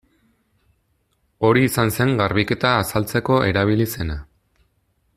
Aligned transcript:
Hori 1.49 1.65
izan 1.67 1.93
zen 1.97 2.15
garbiketa 2.23 2.73
azaltzeko 2.85 3.39
erabili 3.53 3.89
zena. 3.99 4.19